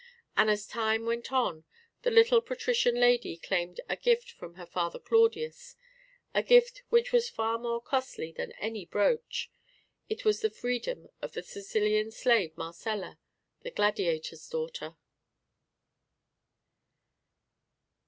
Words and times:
And 0.35 0.49
as 0.49 0.65
time 0.65 1.05
went 1.05 1.31
on 1.31 1.63
the 2.01 2.09
little 2.09 2.41
patrician 2.41 2.95
lady 2.95 3.37
claimed 3.37 3.79
a 3.87 3.95
gift 3.95 4.31
from 4.31 4.55
her 4.55 4.65
father 4.65 4.97
Claudius, 4.97 5.75
a 6.33 6.41
gift 6.41 6.81
which 6.89 7.11
was 7.11 7.29
far 7.29 7.59
more 7.59 7.79
costly 7.79 8.31
than 8.31 8.51
any 8.53 8.83
brooch 8.83 9.51
it 10.09 10.25
was 10.25 10.41
the 10.41 10.49
freedom 10.49 11.09
of 11.21 11.33
the 11.33 11.43
Sicilian 11.43 12.09
slave 12.09 12.57
Marcella, 12.57 13.19
the 13.61 13.69
gladiator's 13.69 14.49
daughter. 14.49 14.95